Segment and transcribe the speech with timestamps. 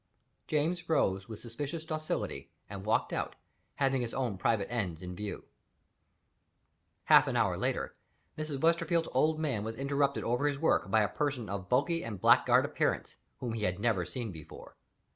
[0.47, 3.35] James rose with suspicious docility, and walked out,
[3.75, 5.43] having his own private ends in view.
[7.03, 7.95] Half an hour later,
[8.35, 8.61] Mrs.
[8.61, 12.65] Westerfield's old man was interrupted over his work by a person of bulky and blackguard
[12.65, 14.75] appearance, whom he had never seen before.